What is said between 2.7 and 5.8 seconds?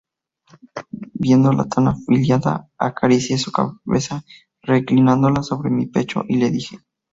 acaricié su cabeza reclinándola sobre